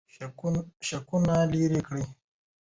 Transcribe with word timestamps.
شکونه 0.85 1.35
لرې 1.51 1.81
کړئ. 1.87 2.05